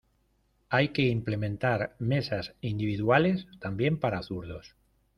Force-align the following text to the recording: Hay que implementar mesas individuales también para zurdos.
Hay 0.69 0.89
que 0.93 1.03
implementar 1.03 1.95
mesas 1.99 2.55
individuales 2.59 3.45
también 3.59 3.99
para 3.99 4.23
zurdos. 4.23 4.75